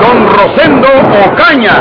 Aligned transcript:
don 0.00 0.28
Rosendo 0.28 0.88
Ocaña. 1.26 1.76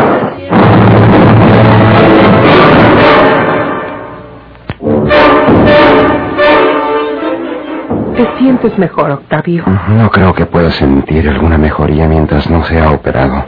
¿Te 8.16 8.38
sientes 8.38 8.78
mejor, 8.78 9.12
Octavio? 9.12 9.64
No 9.90 10.10
creo 10.12 10.34
que 10.34 10.46
pueda 10.46 10.70
sentir 10.72 11.28
alguna 11.28 11.58
mejoría 11.58 12.08
mientras 12.08 12.50
no 12.50 12.64
sea 12.64 12.92
operado. 12.92 13.46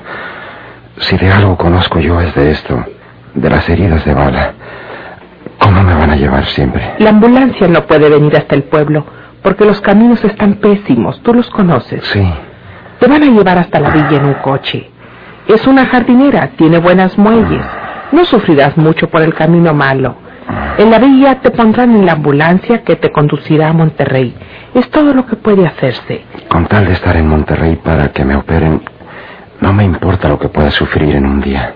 Si 0.98 1.18
de 1.18 1.32
algo 1.32 1.58
conozco 1.58 2.00
yo 2.00 2.20
es 2.20 2.34
de 2.34 2.52
esto, 2.52 2.84
de 3.36 3.50
las 3.50 3.68
heridas 3.70 4.04
de 4.06 4.14
bala. 4.14 4.54
¿Cómo 5.60 5.84
me 5.84 5.94
van 5.94 6.10
a 6.10 6.16
llevar 6.16 6.46
siempre? 6.48 6.96
La 7.00 7.12
ambulancia 7.12 7.68
no 7.68 7.86
puede 7.86 8.10
venir 8.10 8.36
hasta 8.36 8.56
el 8.56 8.64
pueblo 8.64 9.06
porque 9.44 9.66
los 9.66 9.80
caminos 9.82 10.24
están 10.24 10.56
pésimos. 10.56 11.22
Tú 11.22 11.34
los 11.34 11.50
conoces. 11.52 12.04
Sí. 12.08 12.28
Te 13.00 13.08
van 13.08 13.24
a 13.24 13.26
llevar 13.26 13.58
hasta 13.58 13.80
la 13.80 13.90
villa 13.90 14.18
en 14.18 14.26
un 14.26 14.34
coche. 14.36 14.90
Es 15.48 15.68
una 15.68 15.86
jardinera, 15.86 16.52
tiene 16.58 16.80
buenas 16.80 17.18
muelles. 17.18 17.64
No 18.12 18.26
sufrirás 18.26 18.78
mucho 18.78 19.08
por 19.10 19.22
el 19.22 19.34
camino 19.34 19.74
malo. 19.74 20.16
En 20.78 20.92
la 20.92 21.00
villa 21.00 21.42
te 21.42 21.52
pondrán 21.52 21.96
en 21.96 22.06
la 22.06 22.14
ambulancia 22.14 22.84
que 22.84 22.96
te 22.96 23.12
conducirá 23.12 23.70
a 23.70 23.74
Monterrey. 23.74 24.36
Es 24.74 24.90
todo 24.90 25.14
lo 25.14 25.26
que 25.26 25.36
puede 25.36 25.66
hacerse. 25.66 26.24
Con 26.50 26.66
tal 26.68 26.86
de 26.86 26.94
estar 26.94 27.16
en 27.16 27.28
Monterrey 27.28 27.78
para 27.78 28.10
que 28.10 28.26
me 28.26 28.36
operen, 28.36 28.82
no 29.62 29.74
me 29.74 29.84
importa 29.84 30.28
lo 30.28 30.38
que 30.38 30.50
pueda 30.50 30.72
sufrir 30.72 31.16
en 31.16 31.26
un 31.26 31.42
día. 31.42 31.74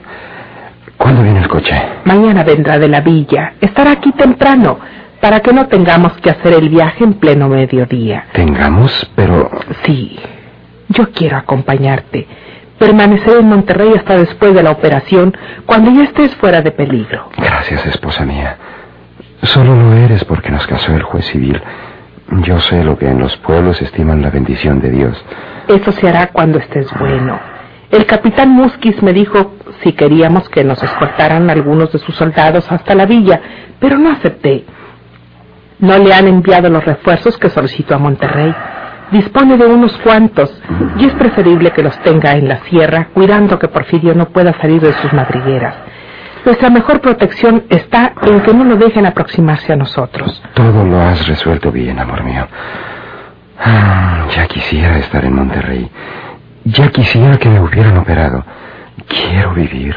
¿Cuándo 0.98 1.24
viene 1.24 1.40
el 1.40 1.48
coche? 1.48 1.82
Mañana 2.04 2.44
vendrá 2.44 2.78
de 2.78 2.90
la 2.90 3.02
villa. 3.02 3.54
Estará 3.62 3.92
aquí 3.92 4.12
temprano 4.12 4.78
para 5.22 5.40
que 5.40 5.54
no 5.54 5.68
tengamos 5.68 6.14
que 6.18 6.30
hacer 6.30 6.54
el 6.54 6.70
viaje 6.70 7.04
en 7.04 7.14
pleno 7.14 7.48
mediodía. 7.48 8.26
Tengamos, 8.34 9.10
pero... 9.16 9.50
Sí, 9.84 10.20
yo 10.90 11.12
quiero 11.12 11.38
acompañarte. 11.38 12.28
Permanecer 12.78 13.38
en 13.38 13.48
Monterrey 13.48 13.94
hasta 13.96 14.18
después 14.18 14.54
de 14.54 14.64
la 14.64 14.72
operación, 14.72 15.36
cuando 15.66 15.92
ya 15.92 16.04
estés 16.04 16.36
fuera 16.36 16.62
de 16.62 16.72
peligro. 16.72 17.30
Gracias, 17.38 17.86
esposa 17.86 18.26
mía. 18.26 18.58
Solo 19.44 19.76
lo 19.76 19.94
eres 19.94 20.24
porque 20.26 20.50
nos 20.50 20.66
casó 20.68 20.94
el 20.96 21.04
juez 21.04 21.26
civil. 21.26 21.62
Yo 22.44 22.60
sé 22.60 22.84
lo 22.84 22.98
que 22.98 23.08
en 23.08 23.20
los 23.20 23.36
pueblos 23.38 23.82
estiman 23.82 24.22
la 24.22 24.30
bendición 24.30 24.80
de 24.80 24.92
Dios. 24.92 25.26
Eso 25.68 25.92
se 25.92 26.08
hará 26.08 26.28
cuando 26.28 26.60
estés 26.60 26.88
bueno. 27.00 27.40
El 27.92 28.06
capitán 28.06 28.50
Musquis 28.50 29.02
me 29.02 29.14
dijo 29.14 29.56
si 29.84 29.94
queríamos 29.94 30.48
que 30.50 30.64
nos 30.64 30.82
escoltaran 30.84 31.50
algunos 31.50 31.92
de 31.92 32.00
sus 32.00 32.16
soldados 32.16 32.72
hasta 32.72 32.94
la 32.94 33.06
villa, 33.06 33.42
pero 33.80 33.98
no 33.98 34.12
acepté. 34.12 34.66
No 35.80 35.98
le 35.98 36.14
han 36.14 36.28
enviado 36.28 36.70
los 36.70 36.86
refuerzos 36.86 37.38
que 37.38 37.50
solicitó 37.50 37.96
a 37.96 38.00
Monterrey. 38.00 38.54
Dispone 39.12 39.58
de 39.58 39.66
unos 39.66 39.98
cuantos 39.98 40.54
y 40.98 41.06
es 41.06 41.14
preferible 41.14 41.72
que 41.72 41.82
los 41.82 41.98
tenga 42.00 42.34
en 42.34 42.48
la 42.48 42.60
sierra, 42.66 43.08
cuidando 43.14 43.58
que 43.58 43.68
Porfirio 43.68 44.14
no 44.14 44.26
pueda 44.30 44.54
salir 44.62 44.82
de 44.82 44.94
sus 44.94 45.12
madrigueras. 45.14 45.76
Nuestra 46.46 46.70
mejor 46.70 47.02
protección 47.02 47.64
está 47.70 48.14
en 48.22 48.42
que 48.42 48.54
no 48.54 48.64
lo 48.64 48.76
dejen 48.76 49.06
aproximarse 49.06 49.74
a 49.74 49.76
nosotros. 49.76 50.42
Todo 50.54 50.86
lo 50.86 51.02
has 51.02 51.28
resuelto 51.28 51.72
bien, 51.72 52.00
amor 52.00 52.24
mío. 52.24 52.48
Ah, 53.60 54.28
ya 54.34 54.48
quisiera 54.48 54.98
estar 55.00 55.26
en 55.26 55.36
Monterrey. 55.36 55.90
Ya 56.64 56.90
quisiera 56.90 57.38
que 57.38 57.50
me 57.50 57.60
hubieran 57.60 57.98
operado. 57.98 58.46
Quiero 59.08 59.54
vivir. 59.54 59.96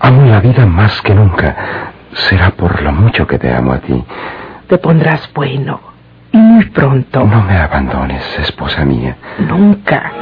Amo 0.00 0.26
la 0.26 0.40
vida 0.40 0.66
más 0.66 1.00
que 1.02 1.14
nunca. 1.14 1.92
Será 2.14 2.50
por 2.50 2.82
lo 2.82 2.92
mucho 2.92 3.26
que 3.26 3.38
te 3.38 3.52
amo 3.52 3.72
a 3.72 3.78
ti. 3.78 4.04
Te 4.66 4.78
pondrás 4.78 5.30
bueno. 5.34 5.95
Y 6.32 6.38
muy 6.38 6.64
pronto. 6.66 7.24
No 7.24 7.42
me 7.42 7.56
abandones, 7.56 8.22
esposa 8.38 8.84
mía. 8.84 9.16
Nunca. 9.38 10.12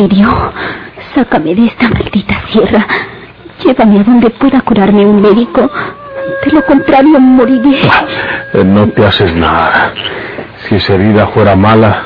Porfirio, 0.00 0.52
sácame 1.14 1.54
de 1.54 1.66
esta 1.66 1.88
maldita 1.90 2.34
sierra. 2.50 2.86
Llévame 3.62 4.00
a 4.00 4.04
donde 4.04 4.30
pueda 4.30 4.62
curarme 4.62 5.04
un 5.04 5.20
médico. 5.20 5.70
De 6.42 6.52
lo 6.52 6.64
contrario, 6.64 7.20
moriré. 7.20 7.80
Eh, 8.54 8.64
No 8.64 8.88
te 8.88 9.04
haces 9.04 9.34
nada. 9.34 9.92
Si 10.60 10.76
esa 10.76 10.94
herida 10.94 11.26
fuera 11.28 11.54
mala 11.54 12.02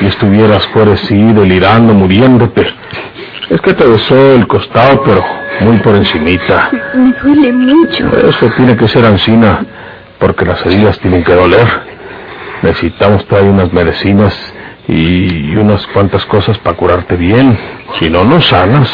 y 0.00 0.06
estuvieras 0.06 0.66
fuera 0.68 0.96
sí, 0.96 1.14
delirando, 1.32 1.94
muriéndote. 1.94 2.66
Es 3.48 3.60
que 3.60 3.74
te 3.74 3.86
besó 3.86 4.32
el 4.32 4.46
costado, 4.48 5.04
pero 5.04 5.24
muy 5.60 5.76
por 5.78 5.94
encimita. 5.94 6.70
Me 6.94 7.12
duele 7.22 7.52
mucho. 7.52 8.08
Eso 8.28 8.50
tiene 8.56 8.76
que 8.76 8.88
ser 8.88 9.04
ansina, 9.04 9.64
porque 10.18 10.44
las 10.44 10.66
heridas 10.66 10.98
tienen 10.98 11.22
que 11.22 11.32
doler. 11.32 11.66
Necesitamos 12.62 13.24
traer 13.26 13.44
unas 13.44 13.72
medicinas 13.72 14.34
y 14.88 15.56
unas 15.56 15.86
cuantas 15.88 16.24
cosas 16.26 16.58
para 16.58 16.76
curarte 16.76 17.16
bien. 17.16 17.58
Si 17.98 18.08
no, 18.08 18.24
no 18.24 18.40
sanas. 18.40 18.90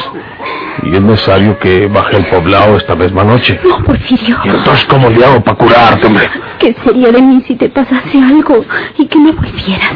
Y 0.84 0.94
es 0.94 1.03
necesario 1.03 1.58
que 1.58 1.86
baje 1.86 2.16
el 2.16 2.26
poblado 2.26 2.76
esta 2.76 2.94
misma 2.94 3.25
noche. 3.25 3.60
No, 3.62 3.84
Porfirio. 3.84 4.38
¿Y 4.44 4.48
entonces 4.48 4.84
cómo 4.86 5.10
le 5.10 5.25
hago 5.25 5.42
para 5.44 5.56
curarte, 5.56 6.06
hombre? 6.06 6.28
¿Qué 6.58 6.75
sería 6.84 7.10
de 7.10 7.20
mí 7.20 7.42
si 7.47 7.56
te 7.56 7.69
pasase 7.69 8.19
algo 8.19 8.64
y 8.98 9.06
que 9.06 9.19
no 9.19 9.32
volvieras? 9.34 9.92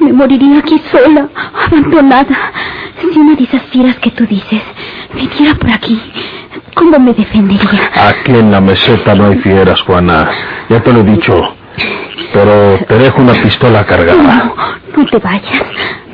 Me 0.00 0.12
moriría 0.12 0.58
aquí 0.58 0.80
sola, 0.90 1.28
abandonada. 1.66 2.52
Si 3.00 3.18
una 3.18 3.36
de 3.36 3.44
esas 3.44 3.62
fieras 3.64 3.96
que 3.96 4.10
tú 4.10 4.26
dices 4.26 4.62
viniera 5.14 5.54
por 5.54 5.70
aquí, 5.70 6.00
¿cómo 6.74 6.98
me 6.98 7.12
defendería? 7.12 7.90
Aquí 7.94 8.32
en 8.32 8.50
la 8.50 8.60
meseta 8.60 9.14
no 9.14 9.26
hay 9.28 9.38
fieras, 9.38 9.80
Juana. 9.82 10.30
Ya 10.68 10.82
te 10.82 10.92
lo 10.92 11.00
he 11.00 11.04
dicho. 11.04 11.55
Pero 12.32 12.78
te 12.86 12.98
dejo 12.98 13.22
una 13.22 13.34
pistola 13.34 13.84
cargada. 13.84 14.22
No, 14.22 14.54
no 14.96 15.06
te 15.06 15.18
vayas. 15.18 15.62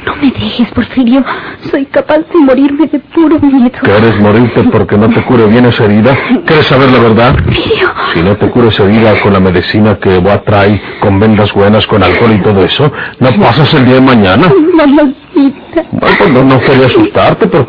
No 0.04 0.16
me 0.16 0.30
dejes, 0.32 0.68
Porfirio. 0.72 1.24
Soy 1.70 1.86
capaz 1.86 2.18
de 2.18 2.38
morirme 2.40 2.86
de 2.86 2.98
puro 2.98 3.38
miedo. 3.38 3.70
¿Quieres 3.82 4.18
morirte 4.20 4.62
porque 4.64 4.96
no 4.96 5.08
te 5.08 5.22
cure 5.22 5.46
bien 5.46 5.64
esa 5.66 5.84
herida? 5.84 6.16
¿Quieres 6.44 6.66
saber 6.66 6.90
la 6.90 6.98
verdad? 6.98 7.34
Porfirio. 7.34 7.88
Si 8.12 8.22
no 8.22 8.36
te 8.36 8.50
cure 8.50 8.68
esa 8.68 8.84
herida 8.84 9.20
con 9.20 9.32
la 9.32 9.40
medicina 9.40 9.98
que 9.98 10.18
voy 10.18 10.32
a 10.32 10.42
traer, 10.42 10.80
con 11.00 11.20
vendas 11.20 11.52
buenas, 11.52 11.86
con 11.86 12.02
alcohol 12.02 12.32
y 12.32 12.42
todo 12.42 12.64
eso, 12.64 12.92
no 13.20 13.30
pasas 13.40 13.72
el 13.74 13.84
día 13.84 13.94
de 13.94 14.00
mañana. 14.00 14.52
Mamacita. 14.74 15.84
Bueno, 15.92 16.16
pues 16.18 16.30
no, 16.30 16.44
no 16.44 16.60
quería 16.60 16.86
asustarte, 16.86 17.46
pero 17.46 17.68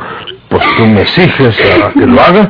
pues 0.50 0.64
tú 0.76 0.86
me 0.86 1.02
exiges 1.02 1.56
a 1.60 1.92
que 1.92 2.06
lo 2.06 2.20
haga. 2.20 2.50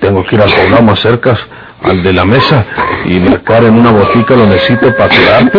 Tengo 0.00 0.24
que 0.24 0.36
ir 0.36 0.42
al 0.42 0.50
poblado 0.50 0.82
más 0.82 1.00
cerca, 1.00 1.36
al 1.82 2.02
de 2.02 2.12
la 2.12 2.24
mesa, 2.24 2.66
y 3.04 3.18
marcar 3.20 3.64
en 3.64 3.74
una 3.74 3.92
botica 3.92 4.34
lo 4.34 4.46
necesito 4.46 4.94
para 4.96 5.14
curarte. 5.14 5.58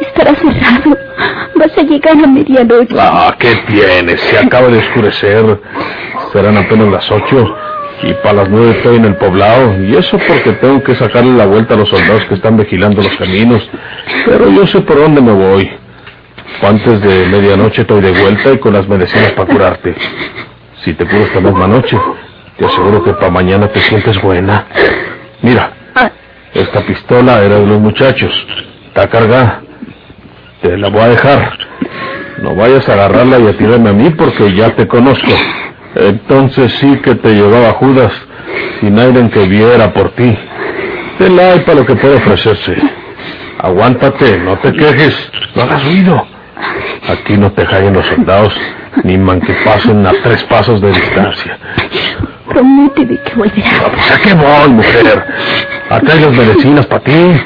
Estará 0.00 0.34
cerrado. 0.34 0.96
Vas 1.56 1.78
a 1.78 1.82
llegar 1.82 2.12
a 2.22 2.26
medianoche. 2.26 2.94
Ah, 2.98 3.34
¿qué 3.38 3.54
tienes? 3.66 4.20
Se 4.20 4.38
acaba 4.38 4.68
de 4.68 4.78
oscurecer. 4.78 5.60
Serán 6.32 6.56
apenas 6.56 6.88
las 6.88 7.10
ocho. 7.10 7.56
Y 8.02 8.12
para 8.14 8.34
las 8.34 8.50
nueve 8.50 8.74
estoy 8.76 8.96
en 8.96 9.06
el 9.06 9.16
poblado. 9.16 9.82
Y 9.82 9.96
eso 9.96 10.18
porque 10.18 10.52
tengo 10.52 10.82
que 10.82 10.94
sacarle 10.94 11.32
la 11.32 11.46
vuelta 11.46 11.74
a 11.74 11.78
los 11.78 11.88
soldados 11.88 12.24
que 12.26 12.34
están 12.34 12.56
vigilando 12.58 13.02
los 13.02 13.16
caminos. 13.16 13.68
Pero 14.26 14.50
yo 14.50 14.66
sé 14.66 14.80
por 14.80 14.98
dónde 14.98 15.22
me 15.22 15.32
voy. 15.32 15.70
Antes 16.62 17.00
de 17.00 17.26
medianoche 17.26 17.82
estoy 17.82 18.02
de 18.02 18.12
vuelta 18.12 18.52
y 18.52 18.58
con 18.58 18.74
las 18.74 18.86
medicinas 18.86 19.32
para 19.32 19.50
curarte. 19.50 19.94
Si 20.84 20.92
te 20.92 21.06
curo 21.06 21.22
esta 21.24 21.40
misma 21.40 21.66
noche, 21.66 21.98
te 22.58 22.66
aseguro 22.66 23.02
que 23.02 23.12
para 23.14 23.30
mañana 23.30 23.68
te 23.68 23.80
sientes 23.80 24.20
buena. 24.20 24.66
Mira, 25.42 25.72
esta 26.54 26.80
pistola 26.80 27.42
era 27.42 27.58
de 27.58 27.66
los 27.66 27.80
muchachos. 27.80 28.32
Está 28.88 29.08
cargada. 29.08 29.62
Te 30.62 30.76
la 30.76 30.88
voy 30.88 31.02
a 31.02 31.08
dejar. 31.08 31.58
No 32.42 32.54
vayas 32.54 32.88
a 32.88 32.94
agarrarla 32.94 33.38
y 33.38 33.46
a 33.46 33.56
tirarme 33.56 33.90
a 33.90 33.92
mí 33.92 34.10
porque 34.10 34.54
ya 34.54 34.74
te 34.74 34.86
conozco. 34.86 35.32
Entonces 35.94 36.72
sí 36.74 36.96
que 37.02 37.14
te 37.14 37.34
llevaba 37.34 37.72
Judas 37.72 38.12
sin 38.80 38.98
aire 38.98 39.28
que 39.30 39.46
viera 39.46 39.92
por 39.92 40.10
ti. 40.10 40.36
El 41.18 41.38
hay 41.38 41.60
para 41.60 41.80
lo 41.80 41.86
que 41.86 41.96
puede 41.96 42.16
ofrecerse. 42.16 42.76
Aguántate, 43.58 44.38
no 44.38 44.56
te 44.58 44.72
quejes, 44.72 45.14
no 45.54 45.62
hagas 45.62 45.84
ruido. 45.84 46.26
Aquí 47.08 47.36
no 47.36 47.52
te 47.52 47.64
hallen 47.64 47.94
los 47.94 48.06
soldados, 48.06 48.54
ni 49.04 49.16
man 49.16 49.40
que 49.40 49.54
pasen 49.64 50.06
a 50.06 50.12
tres 50.22 50.42
pasos 50.44 50.80
de 50.80 50.88
distancia. 50.88 51.58
Prométeme 52.48 53.18
que 53.18 53.34
volverás. 53.34 53.82
Ah, 53.84 53.90
pues 53.92 54.10
a 54.10 54.18
qué 54.18 54.34
voy, 54.34 54.70
mujer. 54.70 55.26
Hay 55.90 56.20
las 56.20 56.32
medicinas 56.32 56.86
para 56.86 57.02
ti. 57.02 57.40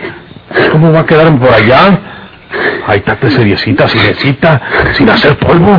¿Cómo 0.72 0.92
va 0.92 1.00
a 1.00 1.06
quedarme 1.06 1.38
por 1.38 1.52
allá? 1.52 1.98
Ahí 2.86 2.98
estate 2.98 3.30
seriecita, 3.30 3.86
silencita, 3.88 4.60
sin 4.92 5.08
hacer 5.08 5.36
polvo. 5.38 5.78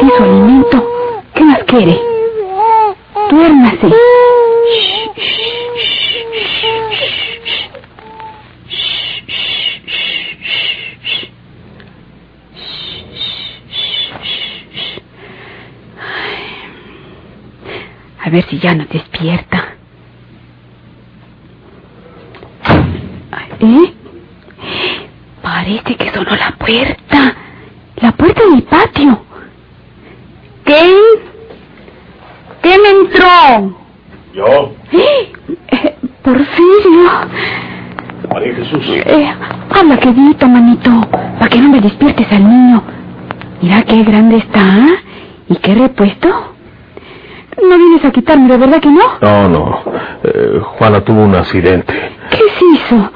Di 0.00 0.10
su 0.16 0.22
alimento. 0.22 0.88
¿Qué 1.34 1.44
más 1.44 1.58
quiere? 1.64 2.00
Duérmase. 3.30 3.92
A 18.24 18.30
ver 18.30 18.44
si 18.50 18.58
ya 18.58 18.74
no 18.74 18.84
despierta. 18.84 19.74
¿Eh? 23.60 23.92
Parece 25.42 25.96
que 25.96 26.12
sonó 26.12 26.36
la 26.36 26.52
puerta. 26.58 27.34
La 27.96 28.12
puerta 28.12 28.42
patio. 28.70 29.22
¿Quién? 30.64 30.94
¿Quién 32.60 32.80
entró? 32.84 33.78
Yo, 34.38 34.72
Eh, 34.92 35.32
Porfirio. 36.22 37.10
María 38.32 38.54
Jesús. 38.54 38.86
Eh, 38.88 39.34
habla 39.74 39.96
quedito, 39.98 40.46
manito, 40.46 40.90
para 41.10 41.48
que 41.48 41.58
no 41.60 41.68
me 41.70 41.80
despiertes 41.80 42.30
al 42.30 42.44
niño. 42.48 42.82
Mira 43.60 43.82
qué 43.82 44.04
grande 44.04 44.36
está. 44.36 44.60
¿ah? 44.60 44.88
¿Y 45.48 45.56
qué 45.56 45.74
repuesto? 45.74 46.28
No 47.60 47.76
vienes 47.76 48.04
a 48.04 48.12
quitarme, 48.12 48.48
¿de 48.48 48.58
verdad 48.58 48.80
que 48.80 48.90
no? 48.90 49.02
No, 49.20 49.48
no. 49.48 49.82
Eh, 50.22 50.60
Juana 50.62 51.00
tuvo 51.00 51.24
un 51.24 51.34
accidente. 51.34 51.92
¿Qué 52.30 52.36
se 52.36 52.64
hizo? 52.74 53.10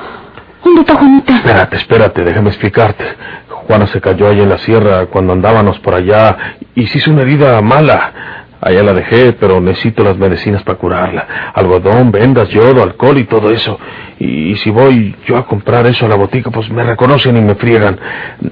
¿Dónde 0.64 0.80
está 0.80 0.94
Juanita? 0.96 1.36
Espérate, 1.36 1.76
espérate, 1.76 2.24
déjame 2.24 2.48
explicarte. 2.48 3.04
Juana 3.48 3.86
se 3.86 4.00
cayó 4.00 4.28
ahí 4.28 4.40
en 4.40 4.48
la 4.48 4.58
sierra 4.58 5.06
cuando 5.06 5.32
andábamos 5.34 5.78
por 5.78 5.94
allá 5.94 6.36
y 6.74 6.86
se 6.88 6.98
hizo 6.98 7.12
una 7.12 7.22
herida 7.22 7.60
mala. 7.62 8.41
Allá 8.64 8.82
la 8.84 8.92
dejé, 8.92 9.32
pero 9.32 9.60
necesito 9.60 10.04
las 10.04 10.16
medicinas 10.16 10.62
para 10.62 10.78
curarla. 10.78 11.26
Algodón, 11.52 12.12
vendas, 12.12 12.48
yodo, 12.50 12.82
alcohol 12.82 13.18
y 13.18 13.24
todo 13.24 13.50
eso. 13.50 13.76
Y, 14.20 14.54
si 14.56 14.70
voy 14.70 15.16
yo 15.26 15.36
a 15.36 15.46
comprar 15.46 15.84
eso 15.88 16.06
a 16.06 16.08
la 16.08 16.14
botica, 16.14 16.48
pues 16.50 16.70
me 16.70 16.84
reconocen 16.84 17.36
y 17.36 17.40
me 17.40 17.56
friegan. 17.56 17.98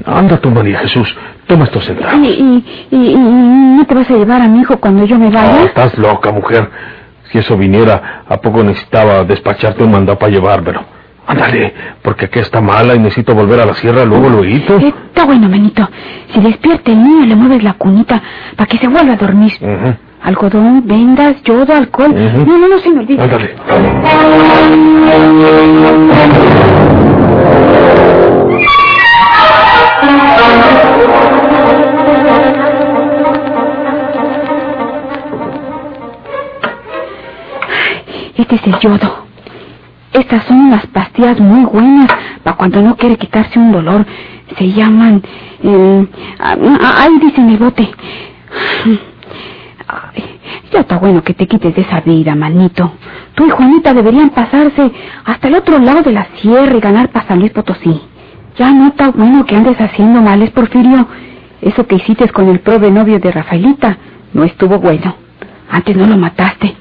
Anda 0.05 0.39
tú, 0.39 0.51
María 0.51 0.81
Jesús, 0.81 1.17
toma 1.47 1.65
estos 1.67 1.85
¿Y, 1.85 1.87
centavos. 1.87 2.27
y, 2.27 2.65
y- 2.91 2.97
y 3.13 3.15
no 3.17 3.87
te 3.87 3.95
vas 3.95 4.11
a 4.11 4.15
llevar 4.15 4.43
a 4.43 4.49
mi 4.49 4.61
hijo 4.63 4.77
cuando 4.81 5.05
yo 5.05 5.17
me 5.17 5.31
vaya? 5.31 5.63
estás 5.65 5.97
loca, 5.97 6.33
mujer. 6.33 6.69
Si 7.31 7.39
eso 7.39 7.57
viniera, 7.57 8.25
¿a 8.29 8.37
poco 8.41 8.65
necesitaba 8.65 9.23
despacharte 9.23 9.85
un 9.85 9.93
mandado 9.93 10.19
para 10.19 10.33
llevármelo? 10.33 10.83
Ándale, 11.31 11.73
porque 12.03 12.25
aquí 12.25 12.41
está 12.41 12.61
mala 12.61 12.95
y 12.95 12.99
necesito 12.99 13.35
volver 13.35 13.61
a 13.61 13.67
la 13.67 13.75
sierra 13.75 14.05
luego, 14.05 14.29
luego. 14.29 14.45
Está 14.45 15.25
bueno, 15.25 15.49
manito. 15.49 15.89
Si 16.33 16.41
despierta 16.41 16.91
el 16.91 17.03
niño, 17.03 17.27
le 17.27 17.37
mueves 17.37 17.63
la 17.63 17.75
cunita 17.75 18.21
para 18.57 18.67
que 18.67 18.79
se 18.79 18.89
vuelva 18.89 19.13
a 19.13 19.17
dormir. 19.17 19.53
Algodón, 20.23 20.87
vendas, 20.87 21.43
yodo, 21.45 21.73
alcohol. 21.75 22.13
No, 22.15 22.59
no, 22.59 22.69
no 22.69 22.79
se 22.79 22.91
me 22.91 23.01
olvide. 23.01 23.23
Ándale. 23.23 23.55
Este 38.37 38.55
es 38.55 38.67
el 38.67 38.79
yodo. 38.81 39.20
Muy 41.21 41.65
buenas 41.67 42.09
para 42.43 42.57
cuando 42.57 42.81
no 42.81 42.97
quiere 42.97 43.17
quitarse 43.17 43.59
un 43.59 43.73
dolor. 43.73 44.07
Se 44.57 44.73
llaman... 44.73 45.23
eh, 45.63 46.07
ah, 46.39 46.57
ah, 46.81 46.95
ahí 47.03 47.19
dice 47.21 47.41
en 47.43 47.51
el 47.51 47.59
bote. 47.59 47.91
Ay, 49.87 50.25
ya 50.73 50.81
está 50.81 50.97
bueno 50.97 51.23
que 51.23 51.35
te 51.35 51.47
quites 51.47 51.75
de 51.75 51.83
esa 51.83 52.01
vida, 52.01 52.35
manito. 52.35 52.93
Tú 53.35 53.47
y 53.47 53.51
Juanita 53.51 53.93
deberían 53.93 54.31
pasarse 54.31 54.91
hasta 55.25 55.49
el 55.49 55.57
otro 55.57 55.79
lado 55.79 56.03
de 56.03 56.13
la 56.13 56.27
sierra 56.41 56.75
y 56.75 56.81
ganar 56.81 57.11
para 57.11 57.29
San 57.29 57.39
Luis 57.39 57.53
Potosí. 57.53 58.01
Ya 58.57 58.71
no 58.73 58.89
está 58.89 59.11
bueno 59.11 59.45
que 59.45 59.57
andes 59.57 59.79
haciendo 59.79 60.23
males, 60.23 60.51
Porfirio. 60.51 61.07
Eso 61.61 61.87
que 61.87 61.97
hiciste 61.97 62.29
con 62.31 62.49
el 62.49 62.61
prove 62.61 62.91
novio 62.91 63.19
de 63.19 63.31
Rafaelita 63.31 63.99
no 64.33 64.45
estuvo 64.45 64.79
bueno. 64.79 65.15
Antes 65.71 65.97
no 65.97 66.07
lo 66.07 66.17
mataste. 66.17 66.75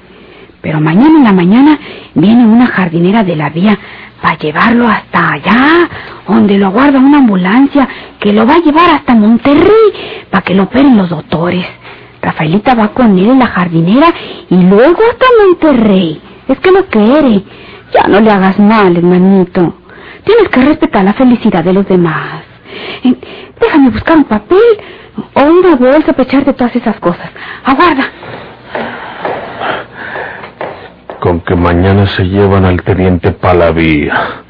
Pero 0.60 0.80
mañana 0.80 1.18
en 1.18 1.24
la 1.24 1.32
mañana 1.32 1.78
viene 2.14 2.44
una 2.44 2.66
jardinera 2.66 3.24
de 3.24 3.36
la 3.36 3.50
vía 3.50 3.78
para 4.20 4.36
llevarlo 4.36 4.86
hasta 4.86 5.32
allá, 5.32 5.88
donde 6.28 6.58
lo 6.58 6.66
aguarda 6.66 6.98
una 6.98 7.18
ambulancia 7.18 7.88
que 8.18 8.32
lo 8.32 8.46
va 8.46 8.54
a 8.54 8.60
llevar 8.60 8.90
hasta 8.90 9.14
Monterrey 9.14 10.26
para 10.30 10.42
que 10.44 10.54
lo 10.54 10.64
operen 10.64 10.96
los 10.96 11.08
doctores. 11.08 11.66
Rafaelita 12.22 12.74
va 12.74 12.88
con 12.88 13.18
él 13.18 13.30
en 13.30 13.38
la 13.38 13.46
jardinera 13.46 14.12
y 14.50 14.56
luego 14.56 14.98
hasta 15.10 15.26
Monterrey. 15.46 16.20
Es 16.48 16.58
que 16.58 16.70
lo 16.70 16.86
quiere. 16.86 17.42
Ya 17.94 18.06
no 18.08 18.20
le 18.20 18.30
hagas 18.30 18.58
mal, 18.58 18.96
hermanito. 18.96 19.74
Tienes 20.24 20.48
que 20.50 20.60
respetar 20.60 21.04
la 21.04 21.14
felicidad 21.14 21.64
de 21.64 21.72
los 21.72 21.86
demás. 21.88 22.42
Déjame 23.60 23.90
buscar 23.90 24.18
un 24.18 24.24
papel 24.24 24.60
o 25.34 25.42
una 25.42 25.76
bolsa 25.76 26.12
para 26.12 26.22
echarte 26.24 26.52
todas 26.52 26.76
esas 26.76 27.00
cosas. 27.00 27.30
Aguarda. 27.64 28.04
Con 31.20 31.40
que 31.40 31.54
mañana 31.54 32.06
se 32.06 32.24
llevan 32.24 32.64
al 32.64 32.82
teniente 32.82 33.32
Palavía. 33.32 34.42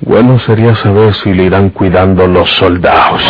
Bueno 0.00 0.38
sería 0.38 0.76
saber 0.76 1.14
si 1.14 1.34
le 1.34 1.44
irán 1.44 1.70
cuidando 1.70 2.28
los 2.28 2.48
soldados. 2.52 3.20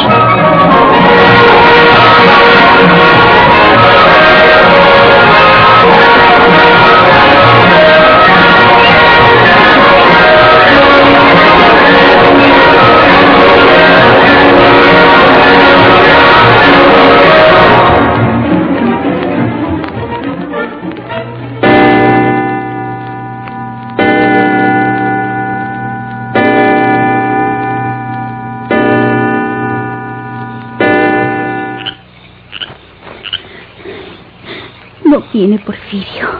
Porfirio. 35.68 36.30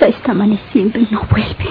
Ya 0.00 0.08
está 0.08 0.32
amaneciendo 0.32 0.98
y 0.98 1.06
no 1.12 1.22
vuelve. 1.30 1.68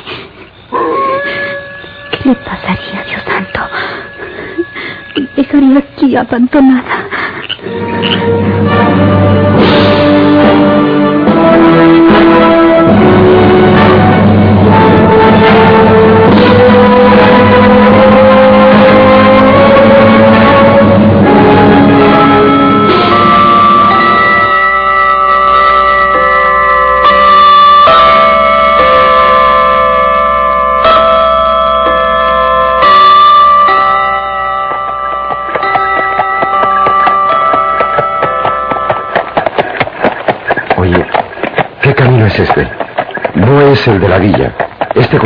¿Qué 2.11 2.29
le 2.29 2.35
pasaría, 2.35 3.03
Dios 3.03 3.21
santo? 3.25 3.59
Me 5.17 5.27
dejaría 5.35 5.79
aquí 5.79 6.15
abandonada. 6.15 7.10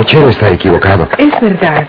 Cochero 0.05 0.29
está 0.29 0.49
equivocado. 0.49 1.09
Es 1.17 1.41
verdad. 1.41 1.87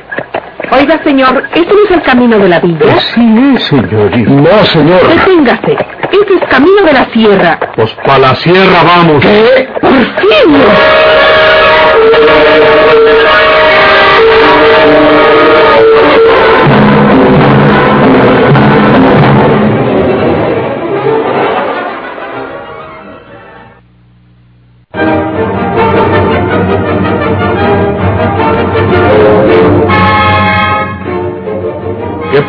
Oiga, 0.71 0.99
señor, 1.05 1.45
¿este 1.55 1.73
no 1.73 1.85
es 1.85 1.91
el 1.91 2.03
camino 2.03 2.39
de 2.39 2.49
la 2.49 2.61
villa? 2.61 2.99
Sí, 3.15 3.59
señorita. 3.59 4.31
No, 4.31 4.65
señor. 4.65 5.07
Deténgase. 5.07 5.77
Este 6.11 6.35
es 6.35 6.49
camino 6.49 6.83
de 6.83 6.93
la 6.95 7.05
sierra. 7.13 7.59
Pues 7.77 7.93
para 8.07 8.19
la 8.19 8.35
sierra 8.37 8.83
vamos. 8.83 9.23
¿Qué? 9.23 9.69
¡Porfirio! 9.83 10.59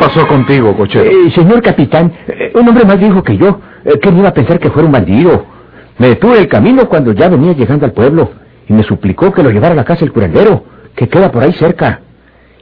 Pasó 0.08 0.26
contigo, 0.26 0.74
cochero? 0.74 1.04
Eh, 1.04 1.30
señor 1.34 1.62
capitán, 1.62 2.12
eh, 2.26 2.52
un 2.54 2.66
hombre 2.68 2.84
más 2.84 2.98
dijo 2.98 3.22
que 3.22 3.36
yo. 3.36 3.60
Eh, 3.84 3.98
¿Quién 4.00 4.18
iba 4.18 4.28
a 4.28 4.34
pensar 4.34 4.58
que 4.58 4.70
fuera 4.70 4.86
un 4.86 4.92
bandido? 4.92 5.44
Me 5.98 6.08
detuve 6.08 6.38
el 6.38 6.48
camino 6.48 6.88
cuando 6.88 7.12
ya 7.12 7.28
venía 7.28 7.52
llegando 7.52 7.84
al 7.84 7.92
pueblo 7.92 8.30
y 8.68 8.72
me 8.72 8.82
suplicó 8.84 9.32
que 9.32 9.42
lo 9.42 9.50
llevara 9.50 9.72
a 9.72 9.76
la 9.76 9.84
casa 9.84 10.00
del 10.00 10.12
curandero, 10.12 10.64
que 10.94 11.08
queda 11.08 11.30
por 11.30 11.42
ahí 11.42 11.52
cerca. 11.52 12.00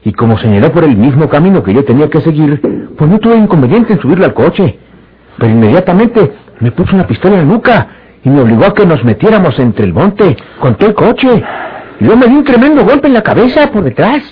Y 0.03 0.12
como 0.12 0.38
señaló 0.38 0.73
por 0.73 0.85
el 0.85 0.97
mismo 0.97 1.29
camino 1.29 1.62
que 1.62 1.75
yo 1.75 1.85
tenía 1.85 2.09
que 2.09 2.21
seguir, 2.21 2.61
pues 2.97 3.11
no 3.11 3.19
tuve 3.19 3.37
inconveniente 3.37 3.93
en 3.93 4.00
subirle 4.00 4.25
al 4.25 4.35
coche. 4.35 4.79
Pero 5.38 5.53
inmediatamente 5.53 6.33
me 6.61 6.73
puso 6.73 6.95
una 6.95 7.07
pistola 7.07 7.38
en 7.38 7.47
la 7.47 7.55
nuca 7.55 7.88
y 8.25 8.31
me 8.31 8.41
obligó 8.41 8.65
a 8.65 8.75
que 8.75 8.87
nos 8.87 9.05
metiéramos 9.05 9.59
entre 9.59 9.85
el 9.85 9.93
monte 9.93 10.37
con 10.61 10.75
todo 10.76 10.88
el 10.88 10.95
coche. 10.95 11.45
Y 12.00 12.05
luego 12.05 12.21
me 12.21 12.26
dio 12.26 12.38
un 12.38 12.45
tremendo 12.45 12.85
golpe 12.85 13.07
en 13.07 13.15
la 13.15 13.23
cabeza 13.23 13.71
por 13.71 13.85
detrás, 13.85 14.23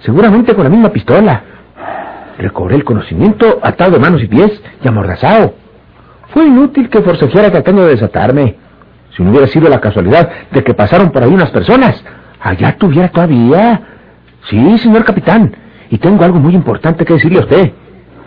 seguramente 0.00 0.54
con 0.54 0.64
la 0.64 0.70
misma 0.70 0.90
pistola. 0.90 1.42
Recobré 2.42 2.74
el 2.74 2.84
conocimiento 2.84 3.60
atado 3.62 3.92
de 3.92 3.98
manos 4.00 4.22
y 4.22 4.26
pies 4.26 4.60
y 4.82 4.88
amordazado. 4.88 5.54
Fue 6.34 6.44
inútil 6.44 6.88
que 6.88 7.00
forcejeara 7.00 7.50
tratando 7.50 7.84
de 7.84 7.90
desatarme. 7.90 8.56
Si 9.16 9.22
no 9.22 9.30
hubiera 9.30 9.46
sido 9.46 9.68
la 9.68 9.80
casualidad 9.80 10.28
de 10.50 10.64
que 10.64 10.74
pasaron 10.74 11.10
por 11.10 11.22
ahí 11.22 11.32
unas 11.32 11.50
personas, 11.50 12.02
allá 12.40 12.76
tuviera 12.76 13.08
todavía. 13.08 13.80
Sí, 14.50 14.78
señor 14.78 15.04
capitán, 15.04 15.54
y 15.88 15.98
tengo 15.98 16.24
algo 16.24 16.40
muy 16.40 16.54
importante 16.54 17.04
que 17.04 17.14
decirle 17.14 17.38
a 17.38 17.42
usted. 17.42 17.70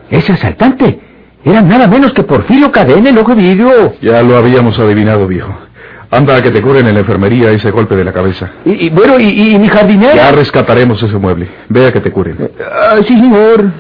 Ese 0.10 0.32
asaltante 0.32 1.00
era 1.44 1.62
nada 1.62 1.88
menos 1.88 2.14
que 2.14 2.24
Porfirio 2.24 2.72
Cadena, 2.72 3.10
el 3.10 3.18
ojo 3.18 3.36
vidrio. 3.36 3.94
Ya 4.02 4.22
lo 4.22 4.38
habíamos 4.38 4.80
adivinado, 4.80 5.28
viejo. 5.28 5.54
Anda 6.10 6.38
a 6.38 6.42
que 6.42 6.52
te 6.52 6.62
curen 6.62 6.88
en 6.88 6.94
la 6.94 7.00
enfermería 7.02 7.52
ese 7.52 7.72
golpe 7.72 7.96
de 7.96 8.06
la 8.06 8.14
cabeza. 8.14 8.50
Y, 8.64 8.86
y 8.86 8.90
bueno, 8.92 9.20
y, 9.20 9.56
y 9.56 9.60
mi 9.60 9.68
jardinera. 9.68 10.16
Ya 10.16 10.32
rescataremos 10.32 11.04
ese 11.04 11.18
mueble. 11.18 11.50
Ve 11.68 11.88
a 11.88 11.92
que 11.92 12.00
te 12.00 12.12
curen. 12.12 12.52
Ah, 12.64 12.96
sí, 13.06 13.08
señor. 13.20 13.72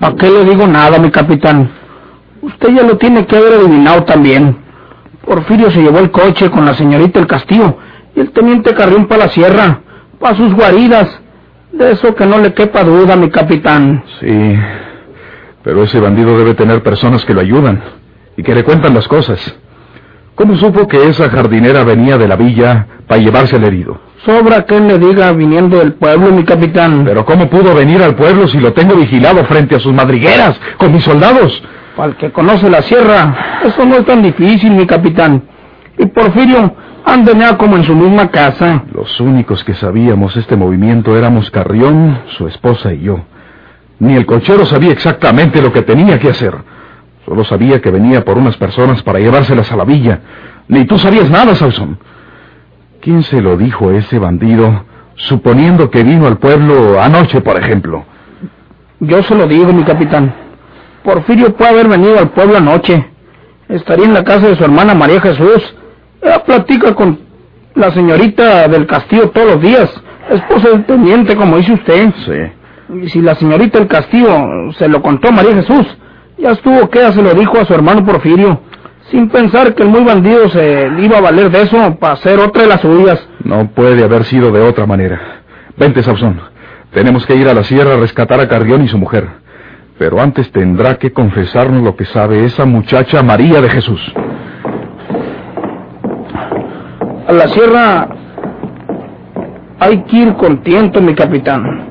¿Para 0.00 0.16
qué 0.16 0.30
le 0.30 0.44
digo 0.44 0.66
nada, 0.66 0.98
mi 0.98 1.10
capitán? 1.10 1.70
Usted 2.40 2.70
ya 2.74 2.82
lo 2.82 2.96
tiene 2.96 3.26
que 3.26 3.36
haber 3.36 3.60
adivinado 3.60 4.02
también. 4.04 4.56
Porfirio 5.24 5.70
se 5.70 5.82
llevó 5.82 5.98
el 5.98 6.10
coche 6.10 6.50
con 6.50 6.64
la 6.64 6.72
señorita 6.72 7.20
El 7.20 7.26
Castillo 7.26 7.76
y 8.16 8.20
el 8.20 8.32
teniente 8.32 8.74
Carrión 8.74 9.06
para 9.06 9.26
la 9.26 9.28
sierra, 9.30 9.80
para 10.18 10.34
sus 10.36 10.54
guaridas. 10.54 11.20
De 11.72 11.92
eso 11.92 12.14
que 12.14 12.26
no 12.26 12.38
le 12.38 12.54
quepa 12.54 12.82
duda, 12.82 13.14
mi 13.14 13.30
capitán. 13.30 14.02
Sí, 14.20 14.56
pero 15.62 15.84
ese 15.84 16.00
bandido 16.00 16.36
debe 16.38 16.54
tener 16.54 16.82
personas 16.82 17.24
que 17.26 17.34
lo 17.34 17.40
ayudan 17.42 17.82
y 18.36 18.42
que 18.42 18.54
le 18.54 18.64
cuentan 18.64 18.94
las 18.94 19.06
cosas. 19.06 19.54
¿Cómo 20.40 20.56
supo 20.56 20.88
que 20.88 20.96
esa 21.06 21.28
jardinera 21.28 21.84
venía 21.84 22.16
de 22.16 22.26
la 22.26 22.34
villa 22.34 22.86
para 23.06 23.20
llevarse 23.20 23.56
al 23.56 23.64
herido? 23.64 24.00
Sobra 24.24 24.64
que 24.64 24.74
él 24.74 24.88
le 24.88 24.98
diga 24.98 25.30
viniendo 25.32 25.76
del 25.76 25.92
pueblo, 25.92 26.32
mi 26.32 26.44
capitán. 26.44 27.04
Pero 27.04 27.26
¿cómo 27.26 27.50
pudo 27.50 27.74
venir 27.74 28.02
al 28.02 28.14
pueblo 28.14 28.48
si 28.48 28.58
lo 28.58 28.72
tengo 28.72 28.96
vigilado 28.96 29.44
frente 29.44 29.76
a 29.76 29.80
sus 29.80 29.92
madrigueras 29.92 30.58
con 30.78 30.94
mis 30.94 31.04
soldados? 31.04 31.62
Para 31.94 32.12
el 32.12 32.16
que 32.16 32.32
conoce 32.32 32.70
la 32.70 32.80
sierra, 32.80 33.60
eso 33.64 33.84
no 33.84 33.96
es 33.96 34.06
tan 34.06 34.22
difícil, 34.22 34.70
mi 34.70 34.86
capitán. 34.86 35.42
Y 35.98 36.06
Porfirio 36.06 36.74
anda 37.04 37.34
ya 37.34 37.58
como 37.58 37.76
en 37.76 37.84
su 37.84 37.94
misma 37.94 38.30
casa. 38.30 38.84
Los 38.94 39.20
únicos 39.20 39.62
que 39.62 39.74
sabíamos 39.74 40.34
este 40.38 40.56
movimiento 40.56 41.18
éramos 41.18 41.50
Carrión, 41.50 42.18
su 42.38 42.48
esposa 42.48 42.94
y 42.94 43.02
yo. 43.02 43.20
Ni 43.98 44.16
el 44.16 44.24
cochero 44.24 44.64
sabía 44.64 44.92
exactamente 44.92 45.60
lo 45.60 45.70
que 45.70 45.82
tenía 45.82 46.18
que 46.18 46.30
hacer. 46.30 46.79
Solo 47.24 47.44
sabía 47.44 47.80
que 47.80 47.90
venía 47.90 48.24
por 48.24 48.38
unas 48.38 48.56
personas 48.56 49.02
para 49.02 49.18
llevárselas 49.18 49.70
a 49.70 49.76
la 49.76 49.84
villa. 49.84 50.20
Ni 50.68 50.84
tú 50.86 50.98
sabías 50.98 51.30
nada, 51.30 51.54
Sausón. 51.54 51.98
¿Quién 53.00 53.22
se 53.22 53.40
lo 53.40 53.56
dijo 53.56 53.90
a 53.90 53.96
ese 53.96 54.18
bandido, 54.18 54.84
suponiendo 55.16 55.90
que 55.90 56.02
vino 56.02 56.26
al 56.26 56.38
pueblo 56.38 57.00
anoche, 57.00 57.40
por 57.40 57.58
ejemplo? 57.58 58.04
Yo 59.00 59.22
se 59.22 59.34
lo 59.34 59.46
digo, 59.46 59.72
mi 59.72 59.84
capitán. 59.84 60.34
Porfirio 61.02 61.54
puede 61.56 61.70
haber 61.70 61.88
venido 61.88 62.18
al 62.18 62.30
pueblo 62.30 62.58
anoche. 62.58 63.06
Estaría 63.68 64.04
en 64.04 64.14
la 64.14 64.24
casa 64.24 64.48
de 64.48 64.56
su 64.56 64.64
hermana 64.64 64.94
María 64.94 65.20
Jesús. 65.20 65.74
Ella 66.20 66.44
platica 66.44 66.94
con 66.94 67.18
la 67.74 67.90
señorita 67.92 68.68
del 68.68 68.86
castillo 68.86 69.30
todos 69.30 69.54
los 69.54 69.62
días. 69.62 69.90
Esposa 70.28 70.68
del 70.68 70.84
teniente, 70.84 71.34
como 71.36 71.56
dice 71.56 71.72
usted. 71.72 72.12
Sí. 72.26 72.96
Y 73.02 73.08
si 73.08 73.22
la 73.22 73.34
señorita 73.36 73.78
del 73.78 73.88
castillo 73.88 74.72
se 74.72 74.88
lo 74.88 75.00
contó 75.00 75.28
a 75.28 75.32
María 75.32 75.54
Jesús, 75.54 75.86
ya 76.40 76.52
estuvo 76.52 76.88
que 76.88 77.00
se 77.12 77.22
lo 77.22 77.34
dijo 77.34 77.58
a 77.58 77.64
su 77.64 77.74
hermano 77.74 78.04
Porfirio. 78.04 78.60
Sin 79.10 79.28
pensar 79.28 79.74
que 79.74 79.82
el 79.82 79.88
muy 79.88 80.04
bandido 80.04 80.48
se 80.50 80.88
iba 80.98 81.18
a 81.18 81.20
valer 81.20 81.50
de 81.50 81.62
eso 81.62 81.96
para 81.98 82.14
hacer 82.14 82.38
otra 82.38 82.62
de 82.62 82.68
las 82.68 82.80
suyas. 82.80 83.28
No 83.42 83.68
puede 83.68 84.04
haber 84.04 84.24
sido 84.24 84.52
de 84.52 84.60
otra 84.60 84.86
manera. 84.86 85.42
Vente, 85.76 86.02
Sausón. 86.02 86.40
Tenemos 86.92 87.26
que 87.26 87.34
ir 87.34 87.48
a 87.48 87.54
la 87.54 87.64
sierra 87.64 87.94
a 87.94 87.96
rescatar 87.96 88.40
a 88.40 88.48
Carrión 88.48 88.82
y 88.82 88.88
su 88.88 88.98
mujer. 88.98 89.28
Pero 89.98 90.20
antes 90.20 90.50
tendrá 90.52 90.96
que 90.96 91.12
confesarnos 91.12 91.82
lo 91.82 91.96
que 91.96 92.04
sabe 92.04 92.44
esa 92.44 92.64
muchacha 92.64 93.22
María 93.22 93.60
de 93.60 93.68
Jesús. 93.68 94.00
A 97.26 97.32
la 97.32 97.48
sierra 97.48 98.08
hay 99.78 100.02
que 100.04 100.16
ir 100.16 100.34
con 100.34 100.62
tiento, 100.62 101.00
mi 101.00 101.14
capitán. 101.14 101.88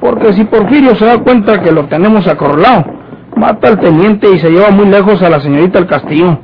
Porque 0.00 0.32
si 0.32 0.44
Porfirio 0.44 0.94
se 0.96 1.04
da 1.04 1.18
cuenta 1.18 1.62
que 1.62 1.70
lo 1.70 1.86
tenemos 1.86 2.26
acorralado, 2.26 3.01
mata 3.36 3.68
al 3.68 3.80
teniente 3.80 4.30
y 4.30 4.38
se 4.38 4.50
lleva 4.50 4.70
muy 4.70 4.86
lejos 4.86 5.22
a 5.22 5.28
la 5.28 5.40
señorita 5.40 5.78
del 5.78 5.88
castillo. 5.88 6.38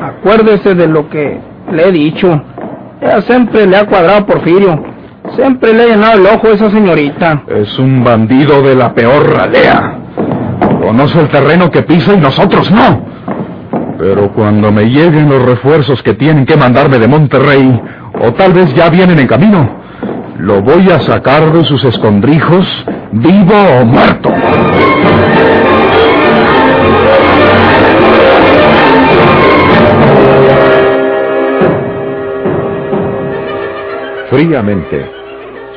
Acuérdese 0.00 0.74
de 0.74 0.86
lo 0.86 1.08
que 1.08 1.40
le 1.70 1.88
he 1.88 1.92
dicho. 1.92 2.42
Ella 3.00 3.20
siempre 3.22 3.66
le 3.66 3.76
ha 3.76 3.86
cuadrado 3.86 4.18
a 4.20 4.26
Porfirio. 4.26 4.82
Siempre 5.36 5.72
le 5.72 5.82
ha 5.82 5.86
llenado 5.86 6.18
el 6.18 6.26
ojo 6.26 6.48
a 6.48 6.50
esa 6.50 6.70
señorita. 6.70 7.42
Es 7.48 7.78
un 7.78 8.02
bandido 8.02 8.62
de 8.62 8.74
la 8.74 8.92
peor 8.92 9.36
ralea. 9.36 9.98
Conoce 10.80 11.20
el 11.20 11.28
terreno 11.28 11.70
que 11.70 11.82
pisa 11.82 12.14
y 12.14 12.18
nosotros 12.18 12.70
no. 12.70 13.06
Pero 13.98 14.32
cuando 14.32 14.72
me 14.72 14.84
lleguen 14.84 15.28
los 15.28 15.42
refuerzos 15.44 16.02
que 16.02 16.14
tienen 16.14 16.44
que 16.44 16.56
mandarme 16.56 16.98
de 16.98 17.06
Monterrey, 17.06 17.80
o 18.20 18.32
tal 18.32 18.52
vez 18.52 18.74
ya 18.74 18.90
vienen 18.90 19.18
en 19.18 19.28
camino, 19.28 19.68
lo 20.38 20.60
voy 20.60 20.90
a 20.90 20.98
sacar 21.00 21.52
de 21.52 21.64
sus 21.64 21.84
escondrijos, 21.84 22.66
vivo 23.12 23.54
o 23.80 23.84
muerto. 23.84 24.30
Fríamente, 34.32 35.10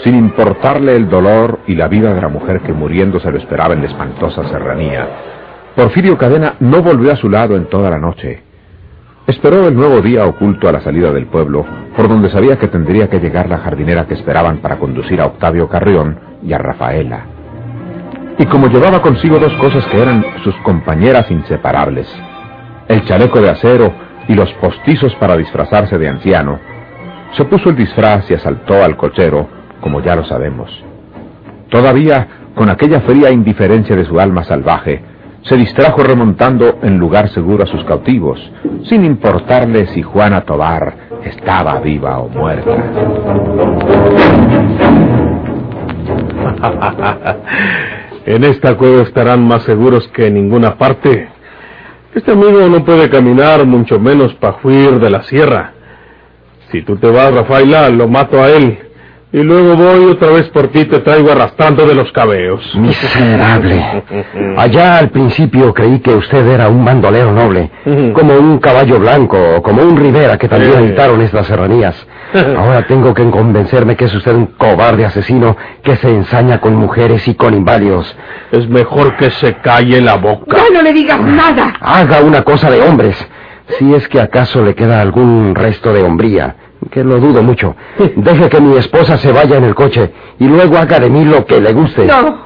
sin 0.01 0.15
importarle 0.15 0.95
el 0.95 1.09
dolor 1.09 1.59
y 1.67 1.75
la 1.75 1.89
vida 1.89 2.13
de 2.13 2.21
la 2.21 2.29
mujer 2.29 2.61
que 2.61 2.71
muriendo 2.71 3.19
se 3.19 3.29
lo 3.29 3.37
esperaba 3.37 3.73
en 3.73 3.81
la 3.81 3.87
espantosa 3.87 4.47
serranía, 4.47 5.09
Porfirio 5.75 6.17
Cadena 6.17 6.53
no 6.61 6.81
volvió 6.81 7.11
a 7.11 7.17
su 7.17 7.29
lado 7.29 7.57
en 7.57 7.65
toda 7.65 7.89
la 7.89 7.97
noche. 7.97 8.43
Esperó 9.27 9.67
el 9.67 9.75
nuevo 9.75 9.99
día 9.99 10.25
oculto 10.25 10.69
a 10.69 10.71
la 10.71 10.79
salida 10.79 11.11
del 11.11 11.25
pueblo, 11.25 11.65
por 11.97 12.07
donde 12.07 12.29
sabía 12.29 12.57
que 12.57 12.69
tendría 12.69 13.09
que 13.09 13.19
llegar 13.19 13.49
la 13.49 13.57
jardinera 13.57 14.07
que 14.07 14.13
esperaban 14.13 14.59
para 14.59 14.79
conducir 14.79 15.19
a 15.19 15.25
Octavio 15.25 15.67
Carrión 15.67 16.17
y 16.41 16.53
a 16.53 16.57
Rafaela. 16.57 17.25
Y 18.37 18.45
como 18.45 18.67
llevaba 18.67 19.01
consigo 19.01 19.37
dos 19.37 19.53
cosas 19.55 19.85
que 19.87 20.01
eran 20.01 20.23
sus 20.45 20.55
compañeras 20.63 21.29
inseparables, 21.29 22.07
el 22.87 23.03
chaleco 23.03 23.41
de 23.41 23.49
acero 23.49 23.91
y 24.29 24.33
los 24.33 24.49
postizos 24.53 25.13
para 25.15 25.35
disfrazarse 25.35 25.97
de 25.97 26.07
anciano, 26.07 26.57
se 27.33 27.45
puso 27.45 27.69
el 27.69 27.75
disfraz 27.75 28.29
y 28.29 28.33
asaltó 28.33 28.83
al 28.83 28.95
cochero, 28.95 29.47
como 29.81 30.01
ya 30.01 30.15
lo 30.15 30.25
sabemos. 30.25 30.71
Todavía, 31.69 32.27
con 32.55 32.69
aquella 32.69 33.01
fría 33.01 33.31
indiferencia 33.31 33.95
de 33.95 34.05
su 34.05 34.19
alma 34.19 34.43
salvaje, 34.43 35.03
se 35.41 35.55
distrajo 35.57 36.03
remontando 36.03 36.79
en 36.81 36.97
lugar 36.97 37.29
seguro 37.29 37.63
a 37.63 37.67
sus 37.67 37.83
cautivos, 37.83 38.39
sin 38.83 39.05
importarle 39.05 39.87
si 39.87 40.01
Juana 40.01 40.41
Tobar 40.41 40.95
estaba 41.23 41.79
viva 41.79 42.19
o 42.19 42.29
muerta. 42.29 42.75
En 48.25 48.43
esta 48.43 48.75
cueva 48.75 49.03
estarán 49.03 49.47
más 49.47 49.61
seguros 49.63 50.07
que 50.07 50.25
en 50.25 50.33
ninguna 50.33 50.79
parte. 50.79 51.29
Este 52.15 52.31
amigo 52.31 52.67
no 52.67 52.83
puede 52.83 53.07
caminar, 53.07 53.63
mucho 53.67 53.99
menos 53.99 54.33
para 54.35 54.57
huir 54.63 54.99
de 54.99 55.11
la 55.11 55.21
sierra. 55.23 55.74
Si 56.75 56.81
tú 56.81 56.97
te 56.97 57.09
vas, 57.09 57.33
Rafaela, 57.33 57.87
lo 57.87 58.09
mato 58.09 58.43
a 58.43 58.49
él. 58.49 58.77
Y 59.31 59.37
luego 59.43 59.77
voy 59.77 60.11
otra 60.11 60.29
vez 60.31 60.49
por 60.49 60.67
ti 60.67 60.79
y 60.79 60.85
te 60.85 60.99
traigo 60.99 61.31
arrastrando 61.31 61.85
de 61.85 61.95
los 61.95 62.11
cabellos. 62.11 62.61
Miserable. 62.75 64.03
Allá 64.57 64.97
al 64.97 65.09
principio 65.09 65.73
creí 65.73 65.99
que 66.01 66.13
usted 66.13 66.45
era 66.45 66.67
un 66.67 66.83
bandolero 66.83 67.31
noble, 67.31 67.71
como 68.13 68.33
un 68.33 68.57
caballo 68.59 68.99
blanco 68.99 69.37
o 69.55 69.61
como 69.61 69.83
un 69.83 69.95
Rivera 69.95 70.37
que 70.37 70.49
también 70.49 70.75
habitaron 70.75 71.21
estas 71.21 71.47
serranías. 71.47 71.95
Ahora 72.33 72.85
tengo 72.87 73.13
que 73.13 73.23
convencerme 73.29 73.95
que 73.95 74.05
es 74.05 74.13
usted 74.13 74.35
un 74.35 74.47
cobarde 74.47 75.05
asesino 75.05 75.55
que 75.81 75.95
se 75.95 76.09
ensaña 76.09 76.59
con 76.59 76.75
mujeres 76.75 77.25
y 77.29 77.35
con 77.35 77.53
inválidos. 77.53 78.13
Es 78.51 78.67
mejor 78.67 79.15
que 79.15 79.29
se 79.31 79.53
calle 79.55 80.01
la 80.01 80.17
boca. 80.17 80.57
Ya 80.57 80.73
no 80.73 80.81
le 80.81 80.91
digas 80.91 81.21
nada. 81.21 81.73
Haga 81.79 82.19
una 82.19 82.41
cosa 82.41 82.69
de 82.69 82.81
hombres. 82.81 83.15
Si 83.79 83.93
es 83.93 84.07
que 84.07 84.21
acaso 84.21 84.61
le 84.61 84.75
queda 84.75 85.01
algún 85.01 85.55
resto 85.55 85.91
de 85.91 86.03
hombría, 86.03 86.55
que 86.91 87.03
lo 87.03 87.19
dudo 87.19 87.43
mucho. 87.43 87.75
Deje 88.15 88.49
que 88.49 88.61
mi 88.61 88.77
esposa 88.77 89.17
se 89.17 89.31
vaya 89.31 89.57
en 89.57 89.63
el 89.63 89.75
coche 89.75 90.11
y 90.39 90.47
luego 90.47 90.77
haga 90.77 90.99
de 90.99 91.09
mí 91.09 91.25
lo 91.25 91.45
que 91.45 91.59
le 91.59 91.73
guste. 91.73 92.05
No, 92.05 92.39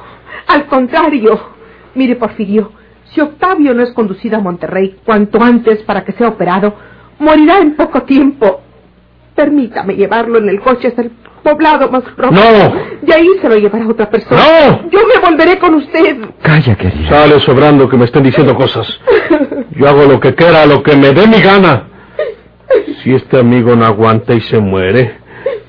al 0.46 0.66
contrario. 0.66 1.40
Mire, 1.94 2.16
Porfirio, 2.16 2.72
si 3.12 3.20
Octavio 3.20 3.74
no 3.74 3.82
es 3.82 3.92
conducido 3.92 4.36
a 4.36 4.40
Monterrey 4.40 4.96
cuanto 5.04 5.42
antes 5.42 5.82
para 5.82 6.04
que 6.04 6.12
sea 6.12 6.28
operado, 6.28 6.74
morirá 7.18 7.58
en 7.58 7.74
poco 7.76 8.02
tiempo. 8.02 8.60
Permítame 9.34 9.94
llevarlo 9.94 10.38
en 10.38 10.48
el 10.48 10.60
coche 10.60 10.88
hasta 10.88 11.02
el 11.02 11.12
poblado 11.42 11.90
más 11.90 12.02
próximo. 12.16 12.40
¡No! 12.40 13.06
De 13.06 13.14
ahí 13.14 13.28
se 13.40 13.48
lo 13.48 13.56
llevará 13.56 13.88
otra 13.88 14.08
persona. 14.10 14.40
¡No! 14.40 14.90
Yo 14.90 14.98
me 15.06 15.28
volveré 15.30 15.58
con 15.58 15.74
usted. 15.74 16.18
Calla, 16.42 16.76
querida. 16.76 17.08
Sale 17.08 17.40
sobrando 17.40 17.88
que 17.88 17.96
me 17.96 18.04
estén 18.04 18.22
diciendo 18.22 18.54
cosas. 18.54 18.86
Yo 19.70 19.88
hago 19.88 20.04
lo 20.04 20.20
que 20.20 20.34
quiera, 20.34 20.66
lo 20.66 20.82
que 20.82 20.96
me 20.96 21.12
dé 21.12 21.26
mi 21.26 21.40
gana. 21.40 21.89
Si 23.02 23.14
este 23.14 23.38
amigo 23.38 23.74
no 23.76 23.86
aguanta 23.86 24.34
y 24.34 24.40
se 24.42 24.58
muere, 24.58 25.18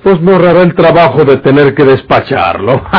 pues 0.03 0.20
me 0.22 0.34
ahorrará 0.34 0.62
el 0.62 0.75
trabajo 0.75 1.24
de 1.24 1.38
tener 1.38 1.74
que 1.74 1.86
despacharlo. 1.86 2.81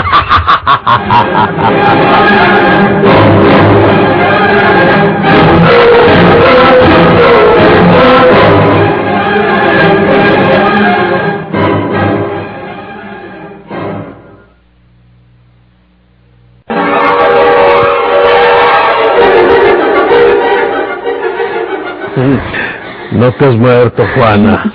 No 23.13 23.33
te 23.33 23.47
has 23.47 23.55
muerto, 23.57 24.05
Juana. 24.15 24.73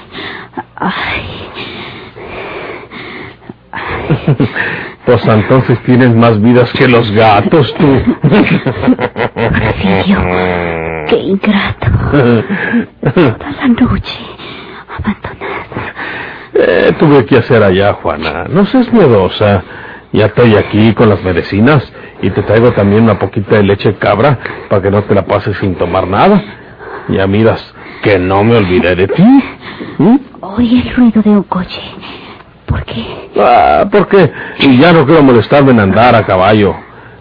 Ay, 0.76 1.50
Pues 5.06 5.26
entonces 5.26 5.80
tienes 5.86 6.14
más 6.16 6.42
vidas 6.42 6.72
que 6.74 6.88
los 6.88 7.10
gatos, 7.12 7.74
tú. 7.76 8.02
Qué 11.08 11.18
ingrato. 11.18 11.88
Toda 13.02 13.52
la 13.62 13.68
noche, 13.68 14.20
abandonada. 14.90 15.94
Eh, 16.54 16.92
tuve 17.00 17.26
que 17.26 17.38
hacer 17.38 17.64
allá, 17.64 17.94
Juana. 17.94 18.46
No 18.50 18.66
seas 18.66 18.92
miedosa. 18.92 19.64
Ya 20.12 20.28
estoy 20.28 20.56
aquí 20.56 20.94
con 20.94 21.10
las 21.10 21.22
medicinas 21.24 21.92
y 22.22 22.30
te 22.32 22.42
traigo 22.44 22.72
también 22.72 23.04
una 23.04 23.20
poquita 23.20 23.56
de 23.58 23.64
leche 23.64 23.90
de 23.90 23.96
cabra 23.98 24.40
para 24.70 24.82
que 24.82 24.90
no 24.92 25.04
te 25.04 25.14
la 25.14 25.26
pases 25.26 25.58
sin 25.58 25.76
tomar 25.76 26.08
nada. 26.08 26.42
Ya 27.10 27.28
miras 27.28 27.74
que 28.02 28.20
no 28.20 28.44
me 28.44 28.58
olvidé 28.58 28.96
de 28.96 29.08
ti. 29.08 29.24
¿Mm? 29.98 30.18
Oí 30.42 30.82
el 30.82 30.96
ruido 30.96 31.22
de 31.22 31.30
un 31.30 31.44
coche. 31.44 31.82
¿Por 32.66 32.84
qué? 32.86 33.30
Ah, 33.40 33.86
porque 33.92 34.32
ya 34.80 34.92
no 34.94 35.06
quiero 35.06 35.24
molestarme 35.24 35.72
en 35.72 35.80
andar 35.80 36.16
a 36.16 36.26
caballo. 36.26 36.76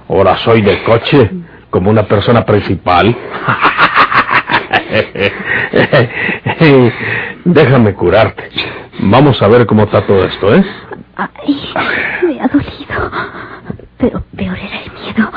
Ahora 0.08 0.36
soy 0.38 0.62
del 0.62 0.82
coche, 0.82 1.30
como 1.70 1.90
una 1.90 2.04
persona 2.04 2.44
principal. 2.44 3.16
Déjame 7.44 7.94
curarte. 7.94 8.50
Vamos 9.00 9.40
a 9.42 9.48
ver 9.48 9.66
cómo 9.66 9.84
está 9.84 10.06
todo 10.06 10.24
esto, 10.24 10.54
¿eh? 10.54 10.64
Ay, 11.16 11.72
me 12.26 12.40
ha 12.40 12.48
dolido. 12.48 13.10
Pero 13.98 14.22
peor 14.36 14.58
era 14.58 14.80
el 14.82 14.92
miedo. 14.92 15.30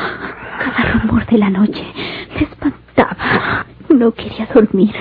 Cada 0.60 0.92
rumor 0.94 1.26
de 1.26 1.38
la 1.38 1.50
noche 1.50 1.86
me 2.36 2.42
espantaba. 2.42 2.79
No 4.00 4.14
quería 4.14 4.48
dormir, 4.54 4.94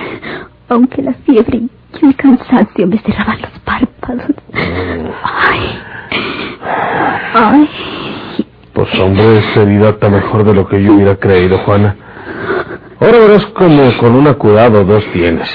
aunque 0.69 1.03
la 1.03 1.13
fiebre 1.25 1.61
y 2.03 2.05
el 2.05 2.17
cansancio 2.17 2.85
me 2.85 2.99
cerraban 2.99 3.41
los 3.43 3.61
párpados. 3.61 4.35
Ay, 5.23 5.79
ay, 7.33 7.69
Pues 8.73 8.93
hombre, 8.99 9.39
esta 9.39 9.63
herida 9.63 9.91
está 9.91 10.09
mejor 10.09 10.43
de 10.43 10.53
lo 10.53 10.67
que 10.67 10.83
yo 10.83 10.95
hubiera 10.95 11.15
creído, 11.15 11.59
Juana. 11.59 11.95
Ahora 13.01 13.19
verás 13.21 13.47
como 13.55 13.97
con 13.99 14.17
una 14.17 14.35
cuidado 14.35 14.85
dos 14.85 15.05
tienes. 15.13 15.49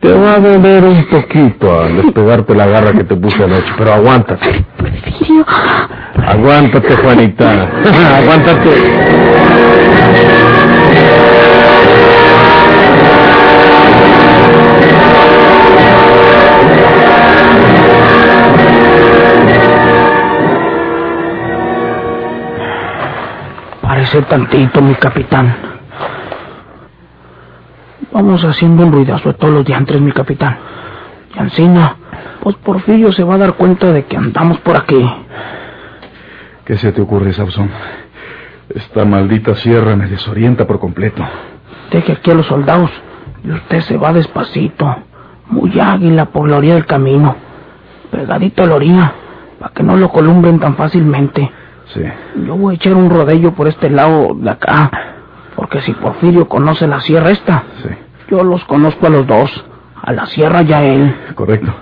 Te 0.00 0.12
va 0.12 0.34
a 0.34 0.40
doler 0.40 0.82
un 0.82 1.04
poquito 1.06 1.80
al 1.80 2.02
despegarte 2.02 2.52
la 2.52 2.66
garra 2.66 2.92
que 2.94 3.04
te 3.04 3.14
puse 3.14 3.44
anoche, 3.44 3.72
pero 3.78 3.92
aguántate. 3.92 4.64
Aguántate, 6.26 6.96
Juanita. 6.96 7.62
aguántate. 8.18 9.35
Tantito, 24.22 24.80
mi 24.80 24.94
capitán. 24.94 25.54
Vamos 28.12 28.44
haciendo 28.44 28.84
un 28.84 28.92
ruidazo 28.92 29.30
de 29.30 29.34
todos 29.34 29.52
los 29.52 29.64
diantres, 29.64 30.00
mi 30.00 30.12
capitán. 30.12 30.56
Y 31.34 31.38
encima, 31.38 31.96
pues 32.40 32.56
Porfirio 32.56 33.12
se 33.12 33.24
va 33.24 33.34
a 33.34 33.38
dar 33.38 33.54
cuenta 33.54 33.92
de 33.92 34.04
que 34.04 34.16
andamos 34.16 34.58
por 34.60 34.76
aquí. 34.76 35.06
¿Qué 36.64 36.76
se 36.78 36.92
te 36.92 37.00
ocurre, 37.00 37.32
Sauzón? 37.32 37.70
Esta 38.74 39.04
maldita 39.04 39.54
sierra 39.54 39.94
me 39.96 40.06
desorienta 40.06 40.66
por 40.66 40.80
completo. 40.80 41.22
Deje 41.90 42.12
aquí 42.12 42.30
a 42.30 42.34
los 42.34 42.46
soldados 42.46 42.90
y 43.44 43.50
usted 43.50 43.80
se 43.82 43.96
va 43.96 44.12
despacito, 44.12 44.96
muy 45.48 45.78
águila 45.78 46.26
por 46.26 46.48
la 46.48 46.56
orilla 46.56 46.74
del 46.74 46.86
camino, 46.86 47.36
pegadito 48.10 48.62
a 48.62 48.66
la 48.66 48.74
orilla, 48.74 49.12
para 49.60 49.72
que 49.72 49.82
no 49.82 49.96
lo 49.96 50.08
columbren 50.08 50.58
tan 50.58 50.74
fácilmente. 50.74 51.50
Sí. 51.94 52.02
Yo 52.46 52.56
voy 52.56 52.74
a 52.74 52.76
echar 52.76 52.94
un 52.94 53.08
rodello 53.10 53.52
por 53.54 53.68
este 53.68 53.88
lado 53.90 54.34
de 54.34 54.50
acá, 54.50 54.90
porque 55.54 55.80
si 55.82 55.92
Porfirio 55.92 56.48
conoce 56.48 56.86
la 56.86 57.00
sierra 57.00 57.30
esta, 57.30 57.62
Sí, 57.82 57.88
yo 58.30 58.42
los 58.44 58.64
conozco 58.64 59.06
a 59.06 59.10
los 59.10 59.26
dos, 59.26 59.64
a 60.02 60.12
la 60.12 60.26
sierra 60.26 60.62
ya 60.62 60.82
él, 60.82 61.14
correcto. 61.34 61.72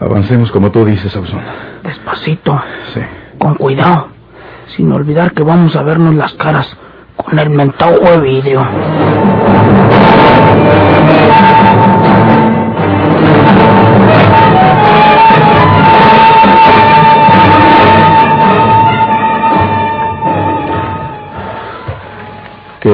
Avancemos 0.00 0.50
como 0.52 0.70
tú 0.70 0.84
dices, 0.84 1.10
Sauzón. 1.12 1.40
despacito, 1.82 2.60
Sí. 2.94 3.00
con 3.38 3.54
cuidado, 3.56 4.08
sin 4.76 4.92
olvidar 4.92 5.32
que 5.32 5.42
vamos 5.42 5.74
a 5.76 5.82
vernos 5.82 6.14
las 6.14 6.32
caras 6.34 6.76
con 7.16 7.38
el 7.38 7.50
mentado 7.50 7.98
de 7.98 8.20
vidrio. 8.20 8.66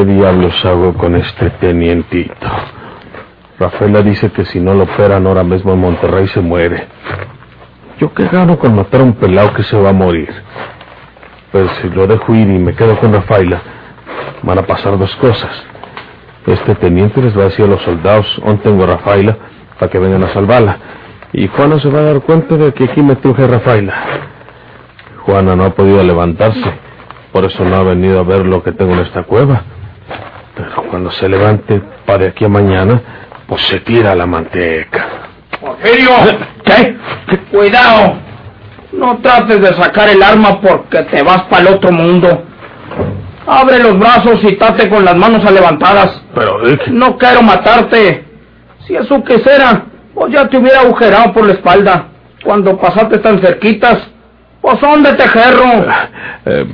¿Qué 0.03 0.09
diablos 0.09 0.65
hago 0.65 0.95
con 0.95 1.15
este 1.15 1.49
tenientito? 1.61 2.35
Rafaela 3.57 4.03
dice 4.03 4.33
que 4.33 4.45
si 4.47 4.59
no 4.59 4.75
lo 4.75 4.83
operan 4.83 5.29
ahora 5.29 5.45
mismo 5.45 5.75
en 5.75 5.79
Monterrey 5.79 6.27
se 6.27 6.41
muere. 6.41 6.89
Yo 8.01 8.13
qué 8.13 8.27
gano 8.27 8.59
con 8.59 8.75
matar 8.75 9.01
a 9.01 9.05
un 9.05 9.13
pelado 9.13 9.55
que 9.55 9.63
se 9.63 9.77
va 9.81 9.91
a 9.91 9.93
morir. 9.93 10.29
Pero 11.53 11.69
si 11.81 11.89
lo 11.91 12.09
dejo 12.09 12.35
ir 12.35 12.49
y 12.49 12.59
me 12.59 12.75
quedo 12.75 12.99
con 12.99 13.13
Rafaela, 13.13 13.63
van 14.43 14.59
a 14.59 14.67
pasar 14.67 14.99
dos 14.99 15.15
cosas. 15.15 15.65
Este 16.49 16.75
teniente 16.75 17.23
les 17.23 17.39
va 17.39 17.43
a 17.43 17.45
decir 17.45 17.65
a 17.65 17.69
los 17.69 17.83
soldados, 17.83 18.27
¿dónde 18.45 18.65
tengo 18.65 18.83
a 18.83 18.87
Rafaela? 18.89 19.39
Para 19.79 19.89
que 19.89 20.01
vengan 20.01 20.25
a 20.25 20.33
salvarla. 20.33 20.79
Y 21.33 21.47
Juana 21.47 21.79
se 21.79 21.89
va 21.89 22.01
a 22.01 22.03
dar 22.13 22.23
cuenta 22.23 22.57
de 22.57 22.75
que 22.75 22.87
aquí 22.87 23.03
me 23.03 23.15
truje 23.15 23.47
Rafaela. 23.47 23.95
Juana 25.19 25.55
no 25.55 25.63
ha 25.63 25.71
podido 25.71 26.03
levantarse, 26.03 26.73
por 27.31 27.45
eso 27.45 27.65
no 27.65 27.77
ha 27.77 27.85
venido 27.85 28.19
a 28.19 28.25
ver 28.25 28.45
lo 28.45 28.65
que 28.65 28.73
tengo 28.73 28.95
en 28.95 28.99
esta 28.99 29.23
cueva. 29.23 29.63
Pero 30.55 30.83
cuando 30.91 31.11
se 31.13 31.29
levante 31.29 31.81
para 32.05 32.19
de 32.21 32.29
aquí 32.29 32.45
a 32.45 32.49
mañana, 32.49 33.01
pues 33.47 33.63
se 33.63 33.81
tira 33.81 34.15
la 34.15 34.27
manteca. 34.27 35.07
Porfirio, 35.61 36.11
¿qué? 36.65 36.97
Cuidado. 37.51 38.17
No 38.93 39.19
trates 39.19 39.61
de 39.61 39.73
sacar 39.75 40.11
el 40.11 40.23
arma 40.23 40.61
porque 40.61 41.03
te 41.05 41.23
vas 41.23 41.43
para 41.45 41.69
el 41.69 41.75
otro 41.75 41.93
mundo. 41.93 42.45
Abre 43.47 43.79
los 43.79 43.99
brazos 43.99 44.43
y 44.45 44.57
tate 44.57 44.89
con 44.89 45.05
las 45.05 45.17
manos 45.17 45.51
levantadas. 45.51 46.23
Pero, 46.35 46.65
Dick... 46.67 46.89
No 46.89 47.17
quiero 47.17 47.43
matarte. 47.43 48.25
Si 48.87 48.95
eso 48.95 49.23
quisiera, 49.25 49.85
pues 50.15 50.33
ya 50.33 50.49
te 50.49 50.59
hubiera 50.59 50.81
agujerado 50.81 51.33
por 51.33 51.47
la 51.47 51.55
espalda. 51.55 52.09
Cuando 52.45 52.79
pasaste 52.79 53.19
tan 53.19 53.41
cerquitas, 53.41 53.99
pues 54.61 54.81
¿dónde 54.81 55.15
te 55.15 55.27
jerro? 55.29 55.87
Eh, 56.45 56.67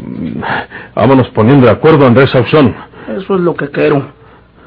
vámonos 0.95 1.29
poniendo 1.29 1.67
de 1.67 1.73
acuerdo, 1.73 2.07
Andrés 2.07 2.31
Sauzón. 2.31 2.75
Eso 3.17 3.35
es 3.37 3.41
lo 3.41 3.55
que 3.55 3.71
quiero. 3.71 4.03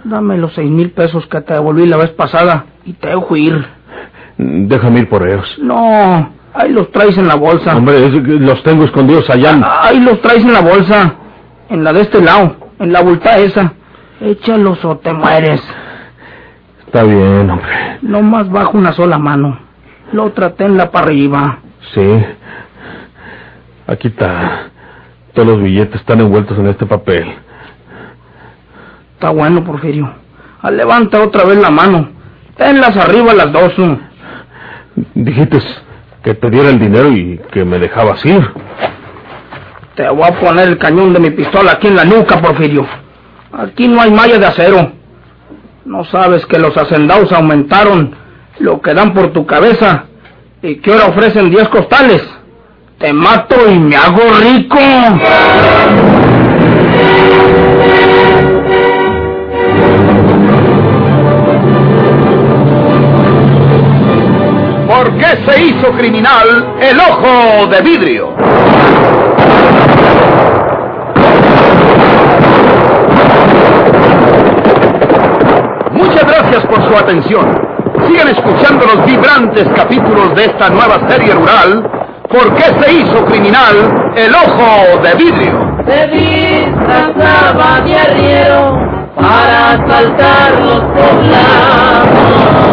Dame 0.04 0.38
los 0.38 0.54
seis 0.54 0.69
mil 0.69 0.91
pesos 0.91 1.25
que 1.27 1.41
te 1.41 1.54
devolví 1.54 1.86
la 1.88 1.97
vez 1.97 2.10
pasada 2.12 2.65
y 2.86 2.93
te 2.93 3.10
dejo 3.10 3.36
ir. 3.36 3.65
Déjame 4.38 5.01
ir 5.01 5.10
por 5.10 5.27
ellos. 5.27 5.58
No, 5.62 6.32
ahí 6.54 6.71
los 6.71 6.91
traes 6.91 7.17
en 7.17 7.27
la 7.27 7.36
bolsa. 7.36 7.75
Hombre, 7.75 8.06
es- 8.08 8.13
los 8.13 8.63
tengo 8.63 8.84
escondidos 8.86 9.30
allá. 9.30 9.60
Ahí 9.84 9.99
los 9.99 10.19
traes 10.21 10.43
en 10.43 10.54
la 10.54 10.62
bolsa. 10.62 11.15
En 11.69 11.84
la 11.84 11.93
de 11.93 12.01
este 12.01 12.19
lado. 12.21 12.56
En 12.80 12.91
la 12.91 13.01
bulta 13.01 13.36
esa. 13.38 13.73
Échalos 14.19 14.84
o 14.86 14.97
te 14.97 15.13
mueres. 15.13 15.62
Está 16.86 17.04
bien, 17.04 17.49
hombre. 17.49 17.99
No 18.01 18.21
más 18.21 18.49
bajo 18.49 18.77
una 18.77 18.91
sola 18.93 19.17
mano. 19.19 19.58
La 20.12 20.23
otra 20.23 20.56
tenla 20.56 20.89
para 20.91 21.06
arriba. 21.06 21.60
Sí. 21.93 22.23
Aquí 23.88 24.08
está. 24.10 24.69
Todos 25.34 25.47
los 25.47 25.62
billetes 25.63 26.01
están 26.01 26.19
envueltos 26.19 26.58
en 26.58 26.67
este 26.67 26.86
papel. 26.86 27.25
Está 29.22 29.30
bueno, 29.30 29.64
Porfirio. 29.64 30.12
Ah, 30.64 30.72
levanta 30.72 31.22
otra 31.22 31.44
vez 31.44 31.60
la 31.60 31.70
mano. 31.70 32.10
Tenlas 32.58 32.98
arriba 32.98 33.36
las 33.36 33.52
dos. 33.52 33.78
¿no? 33.78 34.00
Dijiste 35.14 35.60
que 36.24 36.34
te 36.34 36.50
diera 36.50 36.70
el 36.70 36.80
dinero 36.80 37.12
y 37.12 37.40
que 37.52 37.64
me 37.64 37.78
dejabas 37.78 38.26
ir. 38.26 38.42
Te 39.94 40.10
voy 40.10 40.24
a 40.28 40.40
poner 40.40 40.70
el 40.70 40.80
cañón 40.80 41.14
de 41.14 41.20
mi 41.20 41.30
pistola 41.30 41.74
aquí 41.74 41.86
en 41.86 41.98
la 41.98 42.04
nuca, 42.04 42.42
Porfirio. 42.42 42.88
Aquí 43.54 43.88
no 43.88 44.02
hay 44.02 44.10
malla 44.10 44.40
de 44.40 44.46
acero. 44.48 44.92
No 45.86 46.04
sabes 46.06 46.44
que 46.48 46.58
los 46.58 46.76
hacendados 46.76 47.32
aumentaron 47.32 48.16
lo 48.58 48.82
que 48.82 48.96
dan 48.96 49.14
por 49.14 49.34
tu 49.34 49.46
cabeza 49.46 50.06
y 50.64 50.78
que 50.78 50.94
ahora 50.94 51.10
ofrecen 51.10 51.52
10 51.52 51.68
costales. 51.68 52.28
Te 52.98 53.14
mato 53.14 53.70
y 53.70 53.78
me 53.78 53.96
hago 53.96 54.24
rico. 54.42 54.80
Se 65.47 65.62
hizo 65.62 65.91
criminal 65.91 66.75
el 66.82 66.99
ojo 66.99 67.67
de 67.67 67.82
vidrio? 67.82 68.36
Muchas 75.91 76.25
gracias 76.25 76.65
por 76.67 76.88
su 76.88 76.97
atención. 76.97 77.45
Sigan 78.08 78.27
escuchando 78.30 78.86
los 78.86 79.06
vibrantes 79.06 79.67
capítulos 79.75 80.36
de 80.36 80.45
esta 80.45 80.69
nueva 80.69 81.08
serie 81.10 81.34
rural. 81.34 81.89
¿Por 82.30 82.56
qué 82.56 82.63
se 82.82 82.93
hizo 82.93 83.25
criminal 83.25 84.13
el 84.15 84.34
ojo 84.34 85.01
de 85.04 85.13
vidrio? 85.15 85.71
se 85.86 86.08
disfrazaba 86.08 87.82
de 87.82 87.95
arriero 87.95 88.77
para 89.15 89.71
asaltar 89.71 90.51
los 90.62 90.80
poblados 90.80 92.71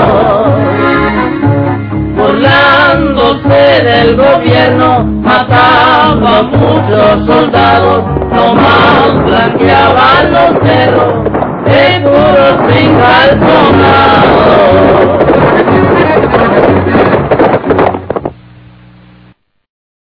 burlándose 2.38 3.82
del 3.82 4.16
gobierno, 4.16 5.04
mataba 5.22 6.38
a 6.38 6.42
muchos 6.42 7.26
soldados, 7.26 8.04
nomás 8.32 9.24
blanqueaban 9.24 10.32
los 10.32 10.62
dedos, 10.62 11.14
seguros 11.66 12.54
sin 12.70 12.96
calzonado. 12.98 14.38